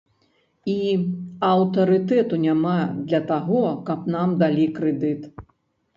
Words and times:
І 0.71 0.77
аўтарытэту 1.49 2.35
няма 2.47 2.75
для 3.07 3.21
таго, 3.33 3.61
каб 3.91 3.99
нам 4.15 4.29
далі 4.45 4.65
крэдыт. 4.79 5.21